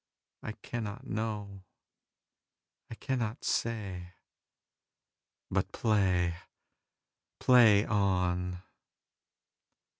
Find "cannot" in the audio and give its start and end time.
0.53-1.05, 2.95-3.45